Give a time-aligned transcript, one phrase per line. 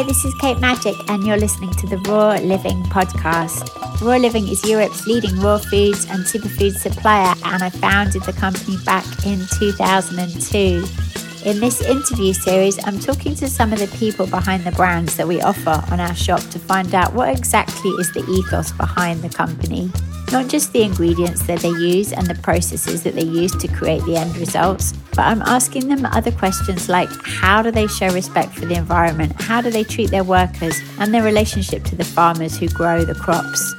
[0.00, 3.68] Hi, this is Kate Magic, and you're listening to the Raw Living podcast.
[4.00, 8.78] Raw Living is Europe's leading raw foods and superfood supplier, and I founded the company
[8.86, 10.86] back in 2002.
[11.44, 15.28] In this interview series, I'm talking to some of the people behind the brands that
[15.28, 19.28] we offer on our shop to find out what exactly is the ethos behind the
[19.28, 19.92] company
[20.32, 24.02] not just the ingredients that they use and the processes that they use to create
[24.04, 28.52] the end results, but I'm asking them other questions like how do they show respect
[28.52, 29.40] for the environment?
[29.40, 33.14] How do they treat their workers and their relationship to the farmers who grow the
[33.14, 33.74] crops?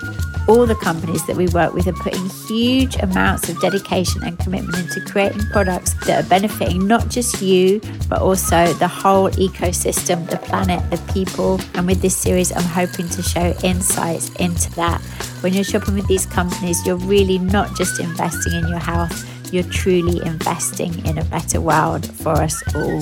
[0.52, 4.78] All the companies that we work with are putting huge amounts of dedication and commitment
[4.80, 10.36] into creating products that are benefiting not just you, but also the whole ecosystem, the
[10.36, 11.58] planet, the people.
[11.74, 15.00] And with this series, I'm hoping to show insights into that
[15.40, 19.64] when you're shopping with these companies, you're really not just investing in your health, you're
[19.64, 23.00] truly investing in a better world for us all.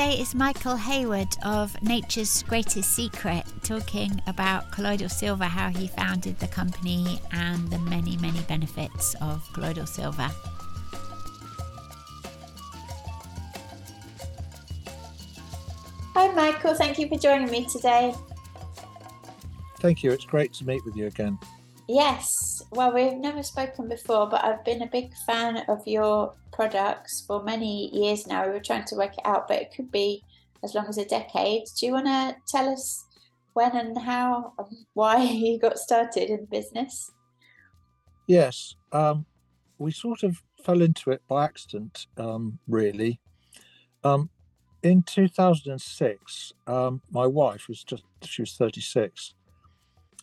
[0.00, 6.38] Today is Michael Hayward of Nature's Greatest Secret, talking about colloidal silver, how he founded
[6.38, 10.30] the company, and the many, many benefits of colloidal silver.
[16.14, 16.72] Hi, Michael.
[16.72, 18.14] Thank you for joining me today.
[19.80, 20.12] Thank you.
[20.12, 21.38] It's great to meet with you again.
[21.88, 22.62] Yes.
[22.70, 27.42] Well, we've never spoken before, but I've been a big fan of your products for
[27.42, 28.46] many years now.
[28.46, 30.22] We were trying to work it out, but it could be
[30.62, 31.64] as long as a decade.
[31.78, 33.04] Do you want to tell us
[33.54, 37.10] when and how and why you got started in business?
[38.26, 38.74] Yes.
[38.92, 39.26] Um,
[39.78, 43.18] we sort of fell into it by accident, um, really.
[44.04, 44.30] Um,
[44.82, 49.34] in 2006, um, my wife was just, she was 36,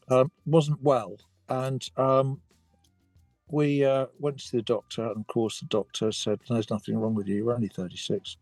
[0.10, 1.18] um, wasn't well.
[1.50, 2.42] And um,
[3.50, 5.08] we uh, went to the doctor.
[5.08, 7.36] And of course, the doctor said, There's nothing wrong with you.
[7.36, 8.38] You're only 36.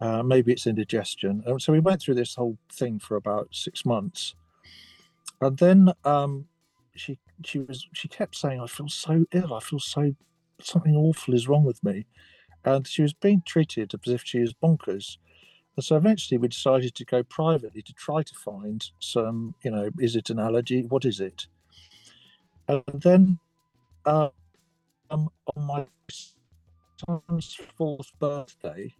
[0.00, 1.42] Uh, maybe it's indigestion.
[1.46, 4.34] And so we went through this whole thing for about six months.
[5.40, 6.46] And then um,
[6.94, 9.54] she she was she kept saying, I feel so ill.
[9.54, 10.14] I feel so
[10.60, 12.06] something awful is wrong with me
[12.64, 15.18] and she was being treated as if she was bonkers.
[15.76, 19.90] And so eventually we decided to go privately to try to find some, you know,
[19.98, 20.82] is it an allergy?
[20.82, 21.46] What is it?
[22.68, 23.38] And then
[24.06, 24.30] um,
[25.10, 25.86] on my
[27.06, 28.94] son's fourth birthday,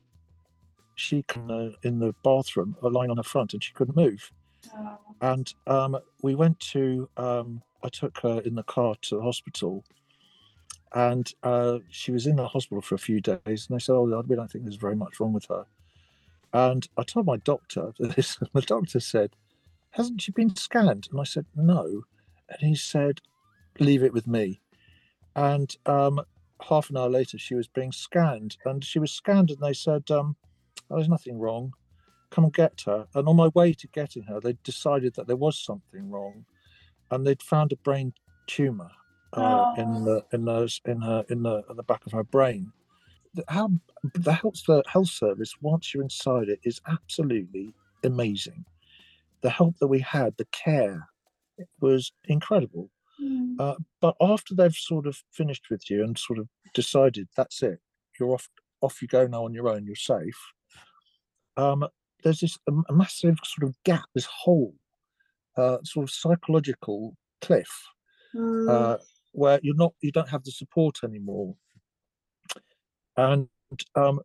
[0.94, 4.30] she uh, in the bathroom, uh, lying on her front, and she couldn't move.
[4.76, 4.98] Oh.
[5.20, 9.84] And um, we went to, um, I took her in the car to the hospital,
[10.94, 13.66] and uh, she was in the hospital for a few days.
[13.68, 15.66] And they said, "Oh, we don't think there's very much wrong with her."
[16.54, 18.38] And I told my doctor this.
[18.54, 19.34] The doctor said,
[19.90, 21.08] Hasn't she been scanned?
[21.10, 22.04] And I said, No.
[22.48, 23.20] And he said,
[23.80, 24.60] Leave it with me.
[25.36, 26.20] And um,
[26.62, 28.56] half an hour later, she was being scanned.
[28.64, 30.36] And she was scanned, and they said, um,
[30.90, 31.72] oh, There's nothing wrong.
[32.30, 33.06] Come and get her.
[33.14, 36.44] And on my way to getting her, they decided that there was something wrong.
[37.10, 38.12] And they'd found a brain
[38.46, 38.90] tumor
[39.34, 39.80] uh, oh.
[39.80, 42.72] in the in the in her in the in the back of her brain
[43.48, 43.70] how
[44.14, 47.74] the health the health service once you're inside it is absolutely
[48.04, 48.64] amazing.
[49.40, 51.08] The help that we had, the care,
[51.80, 52.90] was incredible.
[53.22, 53.56] Mm.
[53.58, 57.78] Uh, but after they've sort of finished with you and sort of decided that's it,
[58.18, 58.48] you're off
[58.80, 60.38] off you go now on your own, you're safe.
[61.56, 61.86] Um,
[62.22, 64.74] there's this a, a massive sort of gap, this hole,
[65.56, 67.70] uh, sort of psychological cliff,
[68.34, 68.68] mm.
[68.68, 68.98] uh,
[69.32, 71.54] where you're not you don't have the support anymore
[73.16, 73.48] and
[73.94, 74.20] um,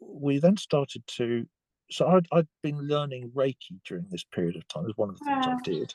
[0.00, 1.46] we then started to.
[1.90, 4.84] So I'd, I'd been learning Reiki during this period of time.
[4.84, 5.94] Was one of the things I did,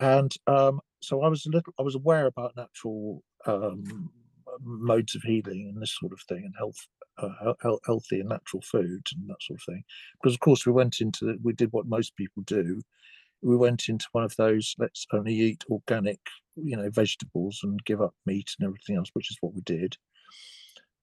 [0.00, 1.72] and um, so I was a little.
[1.78, 4.10] I was aware about natural um,
[4.60, 6.76] modes of healing and this sort of thing, and health,
[7.18, 7.54] uh,
[7.86, 9.84] healthy and natural foods and that sort of thing.
[10.20, 12.82] Because of course we went into the, we did what most people do.
[13.42, 16.20] We went into one of those let's only eat organic,
[16.56, 19.96] you know, vegetables and give up meat and everything else, which is what we did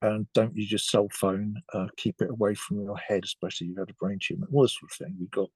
[0.02, 1.56] and don't use your cell phone.
[1.74, 4.48] Uh, keep it away from your head, especially if you've had a brain tumor.
[4.54, 5.16] All this sort of thing.
[5.20, 5.50] We got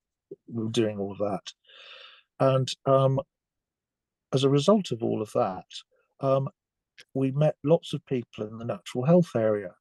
[0.47, 1.53] we were doing all of that,
[2.39, 3.19] and um,
[4.33, 5.65] as a result of all of that,
[6.19, 6.49] um,
[7.13, 9.73] we met lots of people in the natural health area,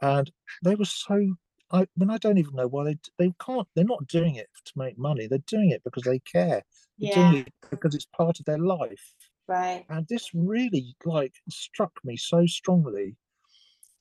[0.00, 0.30] and
[0.64, 1.34] they were so.
[1.72, 3.66] I, I mean, I don't even know why they they can't.
[3.74, 5.26] They're not doing it to make money.
[5.26, 6.62] They're doing it because they care.
[6.98, 7.30] They're yeah.
[7.30, 9.14] doing it because it's part of their life.
[9.48, 9.84] Right.
[9.88, 13.16] And this really like struck me so strongly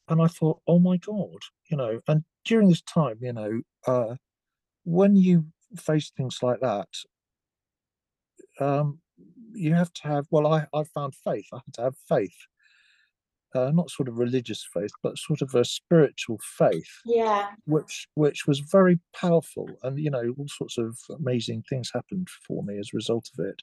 [0.08, 1.40] and I thought, oh my god,
[1.70, 2.00] you know.
[2.08, 4.16] And during this time, you know, uh,
[4.84, 5.46] when you
[5.78, 6.88] face things like that,
[8.60, 9.00] um,
[9.54, 11.48] you have to have well i i found faith.
[11.54, 12.36] I had to have faith.
[13.54, 17.48] Uh, not sort of religious faith but sort of a spiritual faith yeah.
[17.64, 19.70] which which was very powerful.
[19.84, 23.46] And you know all sorts of amazing things happened for me as a result of
[23.46, 23.62] it.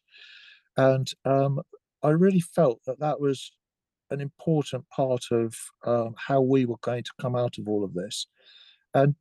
[0.76, 1.60] And um,
[2.02, 3.52] i really felt that that was
[4.10, 5.54] an important part of
[5.84, 8.26] um, how we were going to come out of all of this.
[8.94, 9.14] And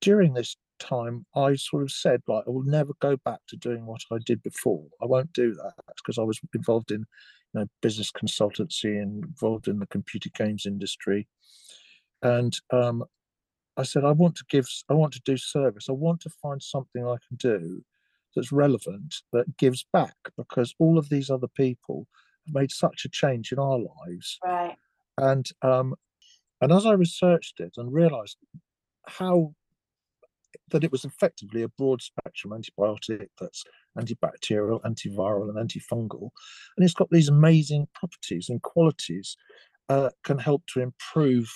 [0.00, 3.86] during this time, I sort of said, like, I will never go back to doing
[3.86, 4.84] what I did before.
[5.02, 7.00] I won't do that because I was involved in,
[7.52, 11.26] you know, business consultancy and involved in the computer games industry.
[12.22, 13.04] And um,
[13.76, 15.86] I said, I want to give, I want to do service.
[15.88, 17.82] I want to find something I can do
[18.34, 22.06] that's relevant, that gives back, because all of these other people
[22.46, 24.38] have made such a change in our lives.
[24.44, 24.76] Right.
[25.16, 25.94] And um,
[26.60, 28.36] and as I researched it and realised
[29.06, 29.54] how
[30.70, 33.64] that it was effectively a broad spectrum antibiotic that's
[33.98, 36.30] antibacterial, antiviral, and antifungal.
[36.76, 39.36] And it's got these amazing properties and qualities
[39.88, 41.50] uh, can help to improve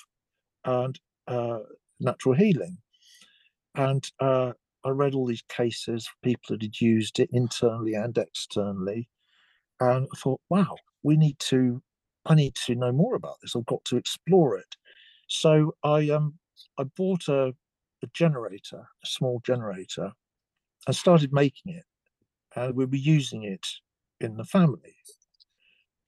[0.64, 0.98] and
[1.28, 1.60] uh,
[2.00, 2.78] natural healing.
[3.74, 4.52] And uh,
[4.84, 9.08] I read all these cases, people that had used it internally and externally.
[9.80, 11.82] And I thought, wow, we need to,
[12.26, 13.56] I need to know more about this.
[13.56, 14.76] I've got to explore it.
[15.28, 16.34] So I um
[16.78, 17.54] I bought a
[18.02, 20.12] a generator, a small generator,
[20.86, 21.84] and started making it.
[22.56, 23.66] And we were using it
[24.20, 24.96] in the family.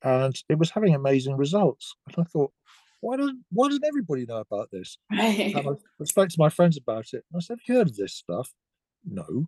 [0.02, 1.94] And it was having amazing results.
[2.06, 2.52] And I thought,
[3.00, 4.96] why doesn't why doesn't everybody know about this?
[5.10, 5.54] Right.
[5.54, 7.24] And I, I spoke to my friends about it.
[7.30, 8.52] And I said, Have you heard of this stuff?
[9.04, 9.46] No.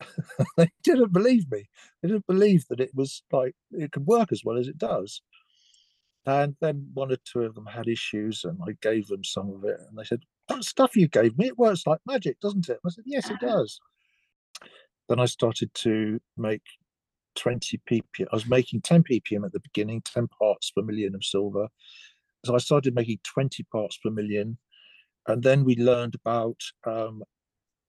[0.56, 1.68] they didn't believe me.
[2.00, 5.22] They didn't believe that it was like it could work as well as it does.
[6.24, 9.64] And then one or two of them had issues, and I gave them some of
[9.64, 12.80] it, and they said, "That stuff you gave me, it works like magic, doesn't it?"
[12.84, 13.80] I said, "Yes, it does."
[15.08, 16.62] Then I started to make
[17.36, 18.26] 20 ppm.
[18.32, 21.68] I was making 10 ppm at the beginning, 10 parts per million of silver.
[22.44, 24.58] So I started making 20 parts per million,
[25.26, 27.22] and then we learned about um,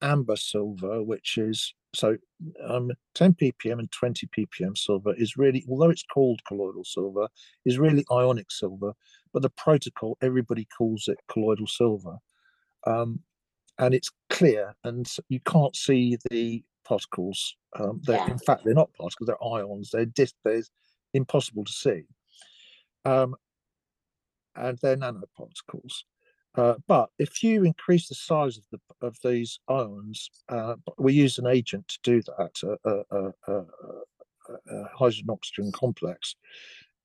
[0.02, 2.18] amber silver, which is so
[2.68, 7.28] um, 10 ppm and 20 ppm silver is really, although it's called colloidal silver,
[7.66, 8.94] is really ionic silver,
[9.34, 12.18] but the protocol, everybody calls it colloidal silver.
[12.86, 13.22] Um,
[13.78, 17.56] and it's clear and you can't see the particles.
[17.80, 18.30] Um, Yeah.
[18.30, 19.92] In fact, they're not particles, they're ions.
[19.92, 20.64] They're, dis- they're
[21.14, 22.04] impossible to see.
[23.06, 23.36] Um,
[24.56, 26.04] and they're nanoparticles.
[26.56, 31.38] Uh, but if you increase the size of the of these ions, uh, we use
[31.38, 33.66] an agent to do that, a, a, a,
[34.72, 36.36] a hydrogen oxygen complex.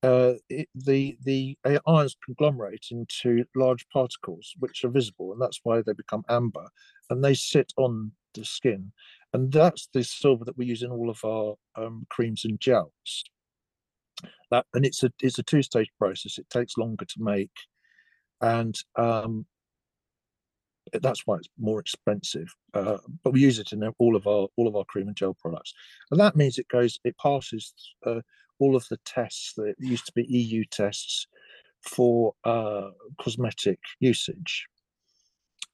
[0.04, 1.56] Uh, it, the the
[1.86, 6.68] ions conglomerate into large particles which are visible, and that's why they become amber,
[7.10, 8.92] and they sit on the skin,
[9.32, 13.24] and that's the silver that we use in all of our um, creams and gels.
[14.50, 16.38] That and it's a it's a two stage process.
[16.38, 17.50] It takes longer to make
[18.40, 19.46] and um,
[21.02, 22.54] that's why it's more expensive.
[22.74, 25.34] Uh, but we use it in all of our all of our cream and gel
[25.34, 25.72] products,
[26.10, 27.72] and that means it goes it passes
[28.06, 28.20] uh,
[28.58, 31.26] all of the tests that used to be EU tests
[31.82, 32.90] for uh,
[33.20, 34.66] cosmetic usage.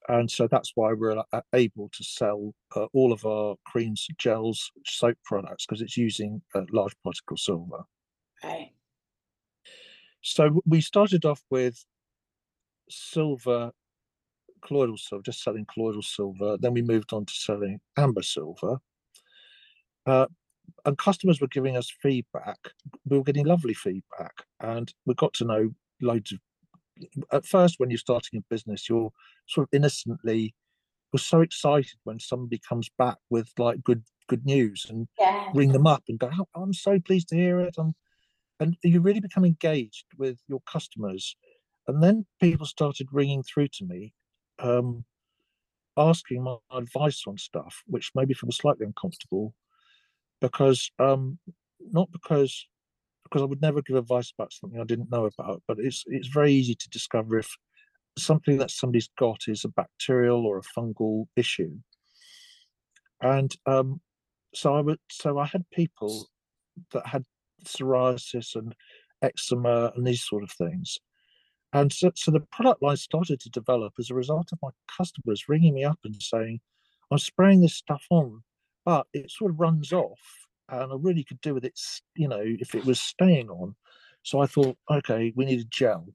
[0.07, 1.23] And so that's why we're
[1.53, 6.61] able to sell uh, all of our creams, gels, soap products because it's using uh,
[6.71, 7.83] large particle silver.
[8.43, 8.71] Right.
[10.21, 11.85] So we started off with
[12.89, 13.71] silver,
[14.65, 16.57] colloidal silver, just selling colloidal silver.
[16.57, 18.77] Then we moved on to selling amber silver.
[20.05, 20.25] Uh,
[20.85, 22.59] and customers were giving us feedback.
[23.05, 26.39] We were getting lovely feedback, and we got to know loads of.
[27.31, 29.11] At first, when you're starting a business, you're
[29.47, 30.55] sort of innocently,
[31.13, 35.53] you're so excited when somebody comes back with like good good news and Yeah.
[35.53, 37.75] ring them up and go, "Oh, I'm so pleased to hear it.
[37.77, 37.93] I'm,
[38.59, 41.35] and you really become engaged with your customers.
[41.87, 44.13] And then people started ringing through to me,
[44.59, 45.05] um,
[45.97, 49.55] asking my advice on stuff, which made me feel slightly uncomfortable
[50.41, 51.39] because, um,
[51.91, 52.67] not because
[53.23, 56.27] because I would never give advice about something I didn't know about, but it's it's
[56.27, 57.49] very easy to discover if
[58.17, 61.77] something that somebody's got is a bacterial or a fungal issue.
[63.21, 64.01] And um,
[64.53, 66.27] so I would so I had people
[66.91, 67.23] that had
[67.65, 68.75] psoriasis and
[69.21, 70.97] eczema and these sort of things.
[71.73, 75.47] And so, so the product line started to develop as a result of my customers
[75.47, 76.59] ringing me up and saying,
[77.09, 78.43] I'm spraying this stuff on,
[78.85, 80.19] but it sort of runs off.
[80.69, 81.79] And I really could do with it,
[82.15, 83.75] you know, if it was staying on.
[84.23, 86.07] So I thought, okay, we need a gel.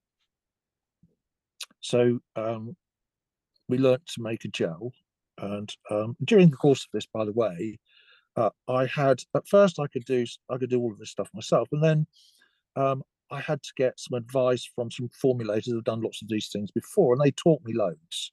[1.80, 2.76] So um,
[3.68, 4.92] we learnt to make a gel.
[5.38, 7.78] And um, during the course of this, by the way,
[8.37, 11.28] uh, I had at first I could do I could do all of this stuff
[11.35, 12.06] myself, and then
[12.76, 16.49] um, I had to get some advice from some formulators who've done lots of these
[16.49, 18.32] things before, and they taught me loads.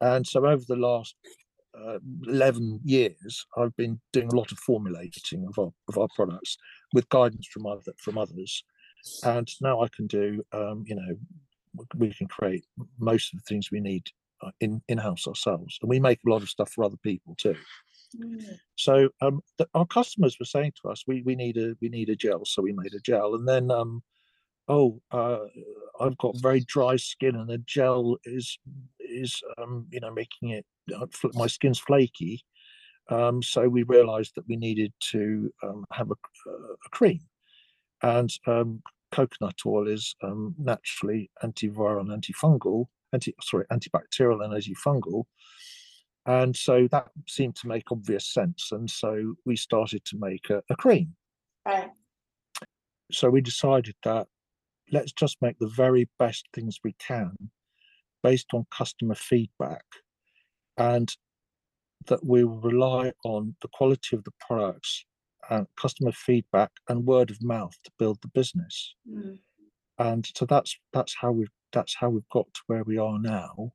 [0.00, 1.14] And so over the last
[1.86, 6.56] uh, 11 years, I've been doing a lot of formulating of our, of our products
[6.92, 8.64] with guidance from other from others.
[9.24, 11.16] And now I can do, um, you know,
[11.96, 12.64] we can create
[12.98, 14.08] most of the things we need
[14.42, 17.34] uh, in in house ourselves, and we make a lot of stuff for other people
[17.36, 17.56] too.
[18.16, 18.58] Mm.
[18.76, 22.08] So um, the, our customers were saying to us, we we need a we need
[22.08, 24.02] a gel, so we made a gel, and then um,
[24.68, 25.38] oh, uh,
[26.00, 28.58] I've got very dry skin, and the gel is
[29.18, 32.42] is um, you know making it uh, my skin's flaky.
[33.10, 37.20] Um, so we realised that we needed to um, have a, a, cream,
[38.02, 38.82] and um,
[39.12, 45.24] coconut oil is um, naturally antiviral and antifungal, anti sorry antibacterial and antifungal,
[46.26, 48.68] and so that seemed to make obvious sense.
[48.72, 51.14] And so we started to make a, a cream.
[51.64, 51.90] Right.
[53.10, 54.26] So we decided that
[54.92, 57.34] let's just make the very best things we can
[58.22, 59.84] based on customer feedback
[60.76, 61.16] and
[62.06, 65.04] that we rely on the quality of the products
[65.50, 68.94] and customer feedback and word of mouth to build the business.
[69.08, 69.38] Mm.
[69.98, 73.72] and so that's that's how we've that's how we've got to where we are now.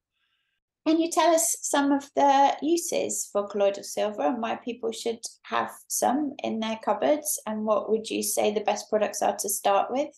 [0.88, 5.20] Can you tell us some of the uses for colloidal silver and why people should
[5.44, 7.40] have some in their cupboards?
[7.48, 10.10] And what would you say the best products are to start with?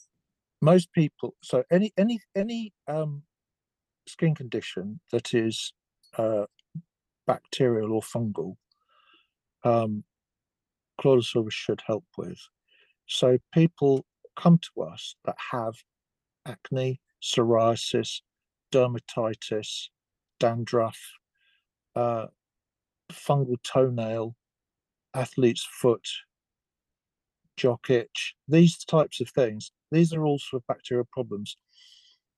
[0.62, 3.24] Most people so any any any um,
[4.08, 5.74] skin condition that is
[6.18, 6.46] uh,
[7.28, 8.56] bacterial or fungal
[9.64, 10.04] um,
[11.50, 12.38] should help with
[13.08, 15.74] so people come to us that have
[16.46, 18.22] acne psoriasis
[18.72, 19.90] dermatitis
[20.40, 21.00] dandruff
[21.96, 22.28] uh,
[23.12, 24.36] fungal toenail
[25.14, 26.08] athlete's foot
[27.58, 31.58] jock itch these types of things these are all sort of bacterial problems.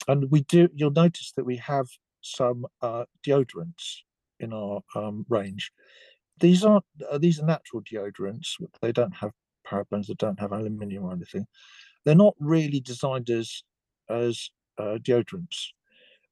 [0.08, 1.88] And we do, you'll notice that we have
[2.22, 3.98] some uh, deodorants
[4.40, 5.72] in our um, range.
[6.40, 8.50] These are uh, these are natural deodorants.
[8.82, 9.32] They don't have
[9.66, 10.08] parabens.
[10.08, 11.48] They don't have aluminium or anything.
[12.06, 13.64] They're not really designed as
[14.10, 15.70] as uh, deodorants.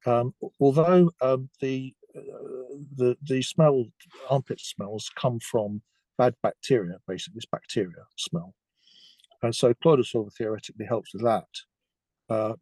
[0.06, 2.22] Um, although um, the uh,
[2.96, 3.86] the the smell
[4.30, 5.82] armpit smells come from
[6.18, 8.54] bad bacteria, basically it's bacteria smell.
[9.42, 11.48] And so colloidal theoretically helps with that.
[12.30, 12.54] Uh,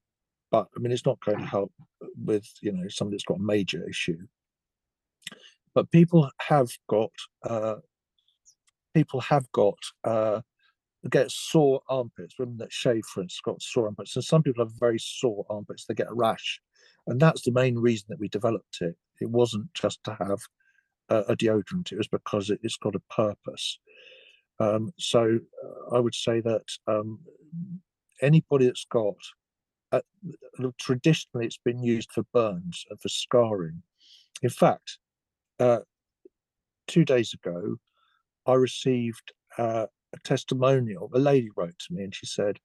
[0.53, 1.73] but I mean, it's not going to help
[2.23, 4.19] with, you know, somebody that's got a major issue.
[5.73, 7.09] But people have got,
[7.43, 7.77] uh,
[8.93, 10.41] people have got, uh,
[11.09, 12.37] get sore armpits.
[12.37, 14.15] Women that shave, for instance, got sore armpits.
[14.15, 15.85] And some people have very sore armpits.
[15.85, 16.61] They get a rash.
[17.07, 18.95] And that's the main reason that we developed it.
[19.21, 20.39] It wasn't just to have
[21.09, 21.91] a, a deodorant.
[21.91, 23.79] It was because it, it's got a purpose.
[24.59, 27.21] Um, so uh, I would say that um,
[28.21, 29.15] anybody that's got,
[29.93, 30.01] uh,
[30.79, 33.83] traditionally it's been used for burns and for scarring.
[34.41, 34.99] In fact,
[35.59, 35.79] uh,
[36.87, 37.77] two days ago,
[38.45, 41.09] I received uh, a testimonial.
[41.13, 42.57] A lady wrote to me and she said,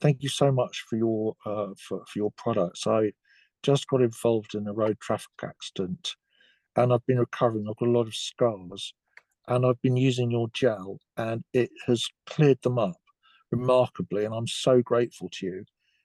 [0.00, 2.86] "Thank you so much for your uh, for, for your products.
[2.86, 3.12] I
[3.62, 6.16] just got involved in a road traffic accident,
[6.76, 7.66] and I've been recovering.
[7.68, 8.94] I've got a lot of scars,
[9.48, 12.96] and I've been using your gel and it has cleared them up
[13.50, 14.24] remarkably.
[14.24, 15.64] And I'm so grateful to you.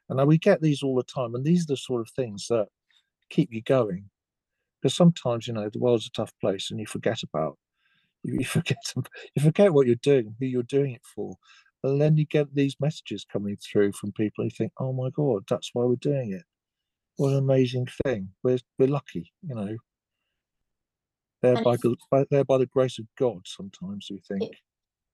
[0.10, 1.36] And uh, we get these all the time.
[1.36, 2.68] And these are the sort of things that
[3.30, 4.10] keep you going.
[4.82, 7.58] Because sometimes, you know, the world's a tough place and you forget about,
[8.24, 8.78] you forget,
[9.36, 11.36] you forget what you're doing, who you're doing it for.
[11.84, 15.10] And then you get these messages coming through from people and you think, oh my
[15.10, 16.44] God, that's why we're doing it.
[17.18, 18.30] What an amazing thing.
[18.44, 19.78] We're, we're lucky, you know.
[21.42, 21.78] There by,
[22.12, 24.54] by, there by the grace of God, sometimes we think.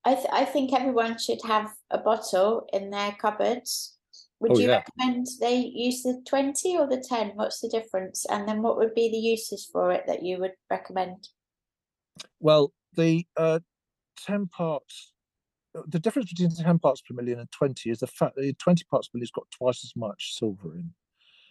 [0.05, 3.97] I, th- I think everyone should have a bottle in their cupboards.
[4.43, 4.83] Would oh, you yeah.
[4.99, 7.31] recommend they use the 20 or the 10?
[7.35, 8.25] What's the difference?
[8.29, 11.29] And then what would be the uses for it that you would recommend?
[12.41, 13.59] Well, the uh,
[14.25, 15.13] 10 parts,
[15.87, 19.07] the difference between 10 parts per million and 20 is the fact that 20 parts
[19.07, 20.91] per million has got twice as much silver in.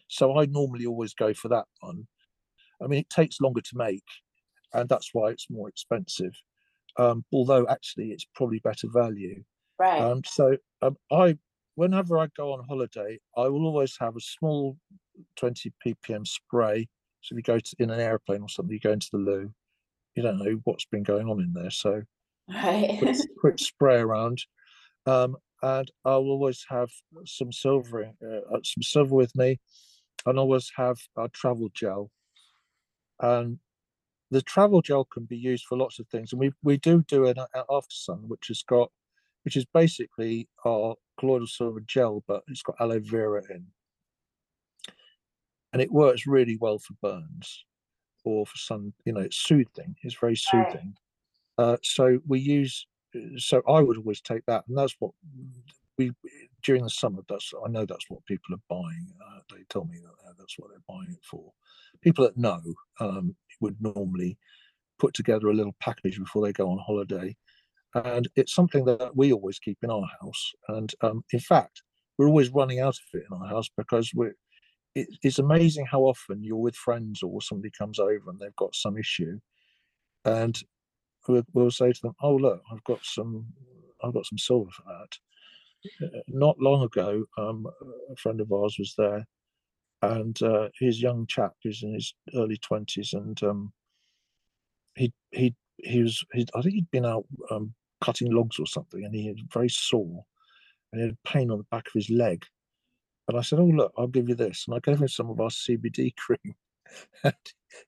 [0.09, 2.07] So I normally always go for that one.
[2.83, 4.05] I mean, it takes longer to make
[4.75, 6.33] and that's why it's more expensive.
[6.99, 9.43] Um, although actually it's probably better value.
[9.79, 10.01] Right.
[10.01, 11.39] Um, so um, I,
[11.75, 14.77] whenever I go on holiday, I will always have a small
[15.37, 16.89] 20 ppm spray.
[17.21, 19.53] So if you go to, in an airplane or something, you go into the loo,
[20.15, 21.71] you don't know what's been going on in there.
[21.71, 22.03] So
[22.53, 22.99] right.
[22.99, 24.43] quick, quick spray around.
[25.07, 26.91] Um, and I'll always have
[27.25, 29.61] some silver, uh, some silver with me,
[30.27, 32.11] and always have a travel gel.
[33.21, 33.59] And
[34.33, 37.27] the travel gel can be used for lots of things, and we we do do
[37.27, 38.91] an after sun, which has got,
[39.45, 43.67] which is basically our colloidal silver gel, but it's got aloe vera in,
[45.73, 47.65] and it works really well for burns
[48.25, 48.93] or for sun.
[49.05, 49.97] You know, it's soothing.
[50.03, 50.95] It's very soothing.
[51.59, 52.87] Uh, so we use.
[53.37, 55.13] So I would always take that, and that's what
[55.99, 56.13] we
[56.63, 57.23] during the summer.
[57.29, 59.13] That's I know that's what people are buying.
[59.21, 61.53] Uh, they tell me that uh, that's what they're buying it for.
[62.01, 62.61] People that know
[63.01, 64.39] um, would normally
[64.99, 67.37] put together a little package before they go on holiday,
[67.95, 70.53] and it's something that we always keep in our house.
[70.69, 71.83] And um, in fact,
[72.19, 74.35] we're always running out of it in our house because we're.
[74.95, 78.75] It, it's amazing how often you're with friends or somebody comes over and they've got
[78.75, 79.39] some issue,
[80.27, 80.59] and
[81.27, 83.47] we'll, we'll say to them, "Oh look, I've got some,
[84.05, 85.17] I've got some silver for that."
[86.29, 87.67] not long ago, um,
[88.11, 89.27] a friend of ours was there,
[90.03, 93.73] and uh, his young chap who's in his early twenties, and um,
[94.95, 99.05] he he he was he, I think he'd been out um, cutting logs or something,
[99.05, 100.25] and he was very sore,
[100.93, 102.45] and he had pain on the back of his leg.
[103.29, 105.41] And I said, "Oh look, I'll give you this," and I gave him some of
[105.41, 106.55] our CBD cream.
[107.25, 107.35] and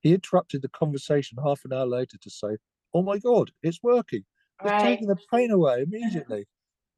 [0.03, 2.57] he interrupted the conversation half an hour later to say,
[2.95, 4.25] "Oh my God, it's working!
[4.65, 4.83] It's right.
[4.83, 6.47] taking the pain away immediately."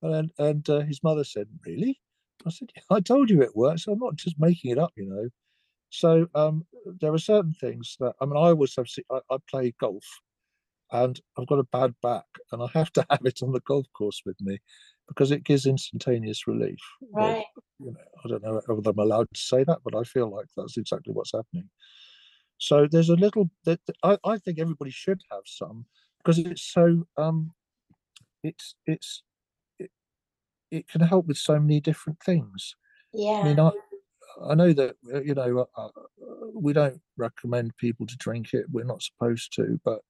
[0.03, 2.01] And and uh, his mother said, "Really?"
[2.47, 3.87] I said, yeah, "I told you it works.
[3.89, 5.31] I'm not just making it up, you know."
[5.91, 6.67] So um,
[7.01, 8.37] there are certain things that I mean.
[8.37, 8.87] I always have.
[9.11, 10.05] I, I play golf,
[10.93, 13.87] and I've got a bad back, and I have to have it on the golf
[13.97, 14.59] course with me
[15.09, 16.79] because it gives instantaneous relief.
[17.13, 17.45] Right.
[17.79, 20.47] you know, I don't know whether I'm allowed to say that, but I feel like
[20.57, 21.69] that's exactly what's happening.
[22.59, 25.85] So there's a little that I, I think everybody should have some
[26.19, 27.53] because it's so um,
[28.43, 29.23] it's it's
[30.71, 32.75] it can help with so many different things.
[33.13, 33.41] Yeah.
[33.41, 33.71] I mean, I,
[34.51, 35.91] I know that uh, you know uh, uh,
[36.55, 38.67] we don't recommend people to drink it.
[38.71, 40.01] We're not supposed to, but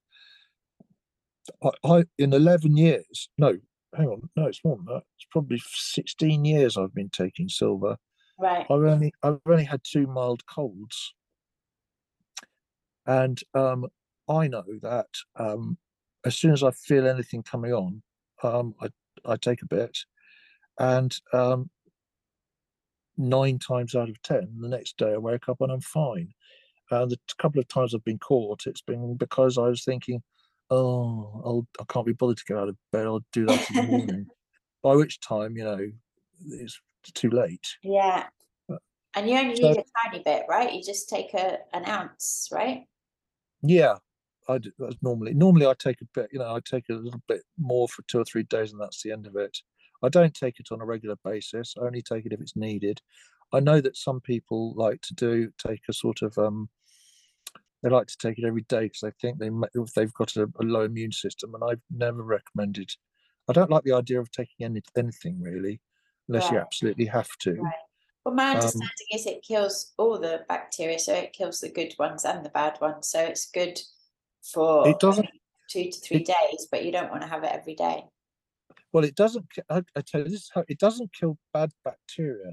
[1.63, 3.57] I, I in eleven years, no,
[3.95, 5.03] hang on, no, it's more than that.
[5.17, 7.97] It's probably sixteen years I've been taking silver.
[8.39, 8.67] Right.
[8.71, 11.15] I've only I've only had two mild colds,
[13.07, 13.87] and um,
[14.29, 15.79] I know that um,
[16.25, 18.03] as soon as I feel anything coming on,
[18.43, 18.89] um, I
[19.25, 19.97] I take a bit,
[20.79, 21.71] and um,
[23.17, 26.33] nine times out of ten, the next day I wake up and I'm fine.
[26.91, 30.23] And the couple of times I've been caught, it's been because I was thinking,
[30.71, 33.07] "Oh, I'll, I can't be bothered to get out of bed.
[33.07, 34.27] I'll do that in the morning."
[34.83, 35.91] By which time, you know,
[36.49, 36.81] it's
[37.13, 37.67] too late.
[37.83, 38.27] Yeah.
[39.17, 40.73] And you only so, need a tiny bit, right?
[40.73, 42.85] You just take a an ounce, right?
[43.63, 43.97] Yeah,
[44.49, 46.29] I do, that's normally normally I take a bit.
[46.33, 49.03] You know, I take a little bit more for two or three days, and that's
[49.03, 49.59] the end of it.
[50.03, 51.75] I don't take it on a regular basis.
[51.81, 53.01] I only take it if it's needed.
[53.53, 56.69] I know that some people like to do take a sort of um,
[57.83, 60.45] they like to take it every day because they think they if they've got a,
[60.61, 62.91] a, low immune system, and I've never recommended.
[63.49, 65.81] I don't like the idea of taking any, anything really,
[66.29, 66.55] unless right.
[66.55, 67.55] you absolutely have to.
[67.55, 67.73] Right.
[68.25, 71.69] Well, my um understanding um, is it kills all the bacteria, so it kills the
[71.69, 73.09] good ones and the bad ones.
[73.09, 73.81] So it's good
[74.43, 75.29] for it doesn't
[75.71, 78.05] two to three it, days, but you don't want to have it every day.
[78.93, 79.47] Well, it doesn't.
[79.71, 82.53] I, I tell you, this is how it doesn't kill bad bacteria,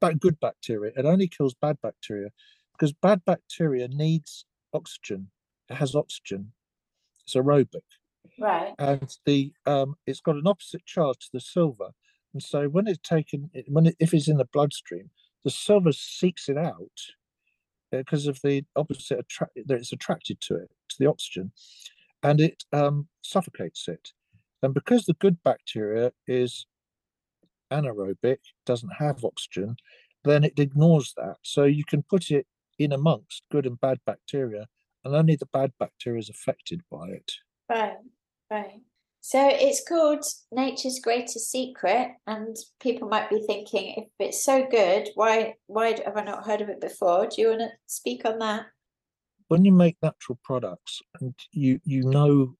[0.00, 0.92] but good bacteria.
[0.96, 2.30] It only kills bad bacteria
[2.72, 5.30] because bad bacteria needs oxygen.
[5.68, 6.52] It has oxygen.
[7.24, 7.82] It's aerobic.
[8.38, 8.74] Right.
[8.78, 11.90] And the um, it's got an opposite charge to the silver,
[12.32, 15.10] and so when it's taken, when it, if it's in the bloodstream,
[15.44, 16.88] the silver seeks it out
[17.90, 21.52] because uh, of the opposite attract that it's attracted to it to the oxygen,
[22.22, 24.12] and it um, suffocates it.
[24.62, 26.66] And because the good bacteria is
[27.72, 29.76] anaerobic, doesn't have oxygen,
[30.24, 31.36] then it ignores that.
[31.42, 32.46] So you can put it
[32.80, 34.66] in amongst good and bad bacteria,
[35.04, 37.32] and only the bad bacteria is affected by it.
[37.68, 37.96] Right,
[38.50, 38.80] right.
[39.22, 45.10] So it's called Nature's Greatest Secret, and people might be thinking, if it's so good,
[45.14, 47.26] why why have I not heard of it before?
[47.26, 48.66] Do you want to speak on that?
[49.48, 52.54] When you make natural products and you you know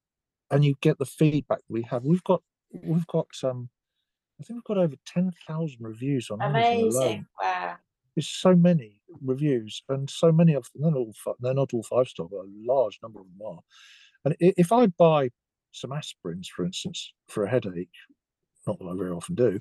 [0.50, 2.04] and you get the feedback we have.
[2.04, 3.70] We've got we've got um
[4.40, 6.80] I think we've got over ten thousand reviews on Amazing.
[6.82, 7.26] Amazon alone.
[7.40, 7.76] Wow.
[8.14, 10.82] There's so many reviews, and so many of them.
[10.82, 13.60] They're not all they're not all five star, but a large number of them are.
[14.24, 15.30] And if I buy
[15.72, 17.88] some aspirins, for instance, for a headache,
[18.66, 19.58] not that I very often do,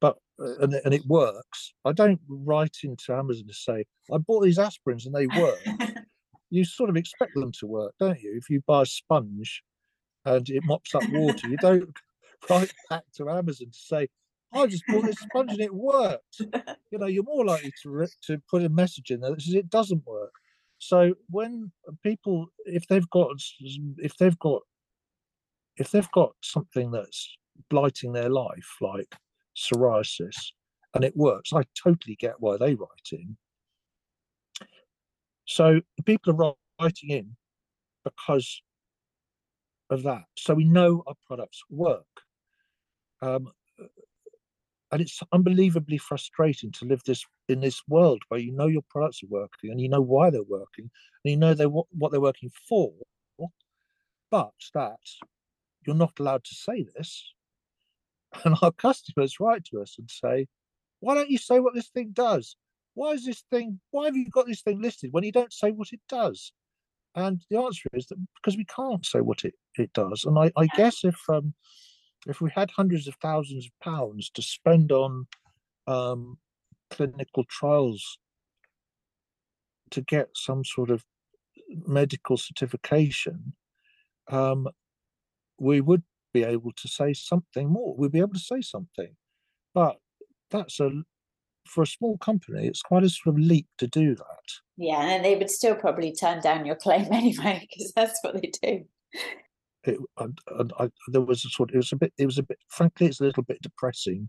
[0.00, 4.42] but uh, and, and it works, I don't write into Amazon to say I bought
[4.42, 5.60] these aspirins and they work.
[6.50, 8.36] you sort of expect them to work, don't you?
[8.36, 9.62] If you buy a sponge
[10.24, 11.48] and it mops up water.
[11.48, 11.88] You don't
[12.50, 14.08] write back to Amazon to say,
[14.52, 16.40] I just bought this sponge and it worked.
[16.90, 19.70] You know, you're more likely to to put a message in there that says it
[19.70, 20.32] doesn't work.
[20.78, 23.32] So when people, if they've got,
[23.98, 24.62] if they've got,
[25.76, 27.36] if they've got something that's
[27.68, 29.14] blighting their life, like
[29.56, 30.52] psoriasis,
[30.94, 33.36] and it works, I totally get why they write in.
[35.44, 37.36] So people are writing in
[38.04, 38.62] because
[39.90, 40.24] of that.
[40.36, 42.06] So we know our products work.
[43.20, 43.52] Um,
[44.92, 49.22] and it's unbelievably frustrating to live this in this world where you know your products
[49.22, 50.90] are working and you know why they're working
[51.24, 52.92] and you know they what, what they're working for
[54.30, 54.98] but that
[55.86, 57.34] you're not allowed to say this.
[58.44, 60.46] And our customers write to us and say
[61.00, 62.54] why don't you say what this thing does?
[62.94, 65.72] Why is this thing why have you got this thing listed when you don't say
[65.72, 66.52] what it does?
[67.16, 70.24] And the answer is that because we can't say what it, it does.
[70.24, 71.54] And i, I guess if um,
[72.26, 75.26] if we had hundreds of thousands of pounds to spend on
[75.86, 76.38] um,
[76.90, 78.18] clinical trials
[79.90, 81.04] to get some sort of
[81.86, 83.54] medical certification,
[84.28, 84.68] um,
[85.58, 86.02] we would
[86.32, 87.94] be able to say something more.
[87.96, 89.16] We'd be able to say something,
[89.74, 89.96] but
[90.50, 90.90] that's a
[91.66, 92.66] for a small company.
[92.66, 94.24] It's quite a sort of leap to do that.
[94.76, 98.50] Yeah, and they would still probably turn down your claim anyway because that's what they
[98.62, 98.84] do
[99.84, 101.72] it, and, and I, there was a sort.
[101.72, 102.12] It was a bit.
[102.18, 102.58] It was a bit.
[102.68, 104.28] Frankly, it's a little bit depressing.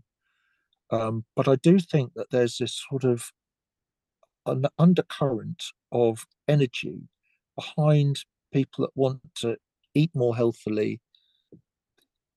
[0.90, 3.32] Um, but I do think that there's this sort of
[4.46, 7.08] an undercurrent of energy
[7.56, 9.56] behind people that want to
[9.94, 11.00] eat more healthily.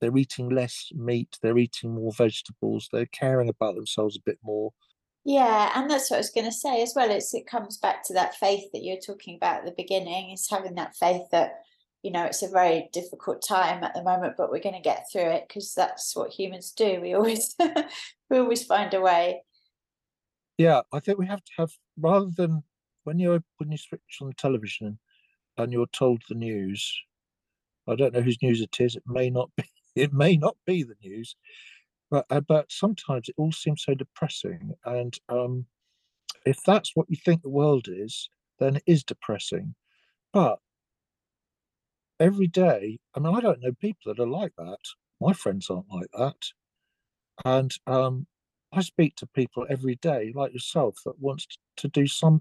[0.00, 1.38] They're eating less meat.
[1.42, 2.88] They're eating more vegetables.
[2.92, 4.72] They're caring about themselves a bit more.
[5.24, 7.10] Yeah, and that's what I was going to say as well.
[7.10, 10.30] It's it comes back to that faith that you're talking about at the beginning.
[10.30, 11.62] Is having that faith that
[12.06, 15.06] you know it's a very difficult time at the moment but we're going to get
[15.10, 17.00] through it because that's what humans do.
[17.00, 17.56] We always
[18.30, 19.42] we always find a way.
[20.56, 22.62] Yeah i think we have to have rather than
[23.04, 24.98] when you're when you switch on the television
[25.58, 26.80] and you're told the news
[27.86, 29.64] i don't know whose news it is it may not be
[29.94, 31.36] it may not be the news
[32.10, 35.66] but uh, but sometimes it all seems so depressing and um
[36.46, 39.74] if that's what you think the world is then it is depressing.
[40.32, 40.58] But
[42.20, 42.98] every day.
[43.14, 44.78] I mean, I don't know people that are like that.
[45.20, 46.36] My friends aren't like that.
[47.44, 48.26] And um,
[48.72, 51.46] I speak to people every day, like yourself, that wants
[51.78, 52.40] to do some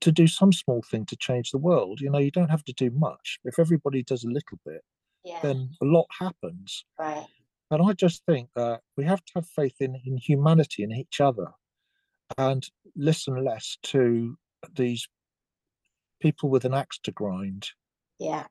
[0.00, 2.00] to do some small thing to change the world.
[2.00, 3.38] You know, you don't have to do much.
[3.44, 4.80] If everybody does a little bit,
[5.24, 5.40] yeah.
[5.42, 6.86] then a lot happens.
[6.98, 7.26] Right.
[7.70, 11.20] And I just think that we have to have faith in, in humanity and each
[11.20, 11.48] other
[12.38, 14.38] and listen less to
[14.74, 15.06] these
[16.20, 17.68] people with an axe to grind
[18.24, 18.44] yeah.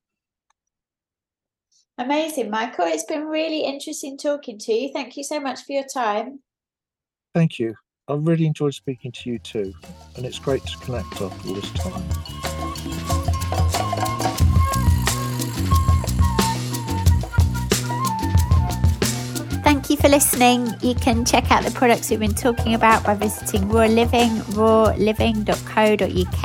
[1.97, 2.85] Amazing, Michael.
[2.87, 4.91] It's been really interesting talking to you.
[4.93, 6.39] Thank you so much for your time.
[7.33, 7.75] Thank you.
[8.07, 9.73] I really enjoyed speaking to you too,
[10.17, 13.22] and it's great to connect after all this time.
[20.03, 20.67] For listening.
[20.81, 26.43] You can check out the products we've been talking about by visiting Raw Living, rawliving.co.uk.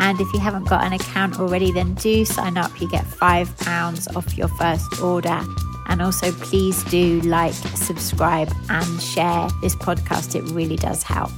[0.00, 2.80] And if you haven't got an account already, then do sign up.
[2.80, 5.40] You get £5 off your first order.
[5.86, 10.34] And also, please do like, subscribe, and share this podcast.
[10.34, 11.30] It really does help.